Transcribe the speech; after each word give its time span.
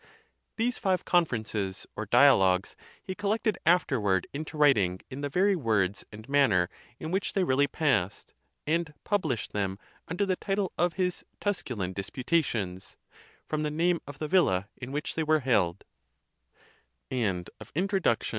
These 0.55 0.79
five 0.79 1.05
conferences, 1.05 1.85
or 1.95 2.07
dialogues, 2.07 2.75
he 3.03 3.13
collected 3.13 3.59
afterward 3.67 4.25
into 4.33 4.57
writing 4.57 5.01
in 5.11 5.21
the 5.21 5.29
very 5.29 5.55
words 5.55 6.03
and 6.11 6.27
manner 6.27 6.69
in 6.99 7.11
which 7.11 7.33
they 7.33 7.43
really 7.43 7.67
passed; 7.67 8.33
and 8.65 8.95
published 9.03 9.53
them 9.53 9.77
under 10.07 10.25
the 10.25 10.35
title 10.37 10.71
of 10.75 10.93
his 10.93 11.23
Tusculan 11.39 11.93
Disputa 11.93 12.43
tions, 12.43 12.97
from 13.47 13.61
the 13.61 13.69
name 13.71 14.01
of 14.07 14.17
the 14.17 14.27
vi 14.27 14.65